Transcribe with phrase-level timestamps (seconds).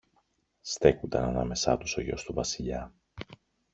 [0.61, 2.93] στέκουνταν ανάμεσα τους ο γιος του Βασιλιά.